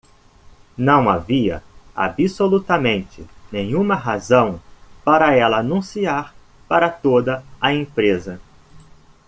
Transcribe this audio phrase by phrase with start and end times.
[0.75, 1.61] Não havia
[1.95, 4.59] absolutamente nenhuma razão
[5.05, 6.33] para ela anunciar
[6.67, 8.41] para toda a empresa.